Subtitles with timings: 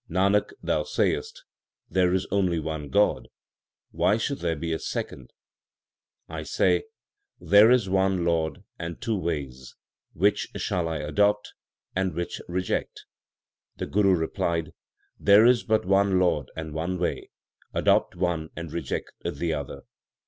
[0.09, 1.43] Nanak, thou sayest,"
[1.95, 3.27] There is only one God;
[3.91, 5.31] why should there be a second?"
[6.37, 9.75] I say: < There is one Lord and two ways;
[10.13, 11.53] Which shall I adopt,
[11.95, 13.05] and which reject?
[13.77, 14.71] The Guru replied:
[15.19, 17.29] There is but one Lord and one way;
[17.71, 19.83] Adopt one and reject the other.